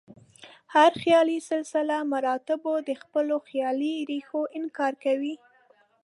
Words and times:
هر 0.73 0.91
خیالي 1.01 1.39
سلسله 1.51 1.95
مراتبو 2.13 2.73
د 2.87 2.89
خپلو 3.01 3.35
خیالي 3.47 3.95
ریښو 4.09 4.41
انکار 4.57 4.93
کوي. 5.03 5.35